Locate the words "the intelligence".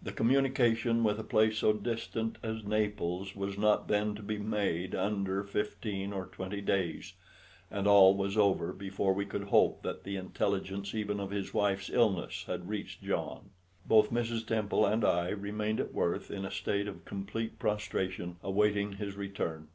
10.04-10.94